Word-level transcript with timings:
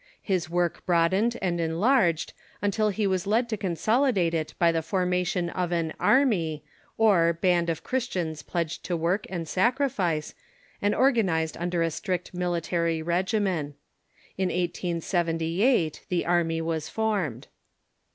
His 0.23 0.49
work 0.49 0.83
broadened 0.87 1.37
and 1.43 1.61
enlarged 1.61 2.33
until 2.59 2.89
he 2.89 3.05
was 3.05 3.27
led 3.27 3.47
to 3.49 3.55
consolidate 3.55 4.33
it 4.33 4.55
by 4.57 4.71
the 4.71 4.81
formation 4.81 5.51
of 5.51 5.71
an" 5.71 5.93
Army," 6.15 6.63
or 6.97 7.33
band 7.33 7.69
of 7.69 7.83
Christians 7.83 8.41
pledged 8.41 8.83
to 8.85 8.97
Avork 8.97 9.27
and 9.29 9.47
sacrifice, 9.47 10.33
and 10.81 10.95
organized 10.95 11.55
under 11.55 11.83
a 11.83 11.91
strict 11.91 12.33
nlilitary 12.35 13.05
regimen. 13.05 13.75
In 14.39 14.49
1878 14.49 16.05
the 16.09 16.25
Army 16.25 16.61
was 16.61 16.89
formed. 16.89 17.47